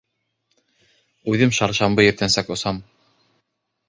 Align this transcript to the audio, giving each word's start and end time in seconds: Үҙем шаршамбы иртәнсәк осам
Үҙем 1.33 1.53
шаршамбы 1.57 2.05
иртәнсәк 2.07 2.49
осам 2.57 2.81